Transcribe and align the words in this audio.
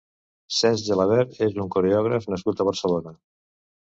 Cesc 0.59 0.87
Gelabert 0.87 1.37
és 1.49 1.59
un 1.65 1.69
coreògraf 1.77 2.27
nascut 2.35 2.65
a 2.65 2.71
Barcelona. 2.71 3.15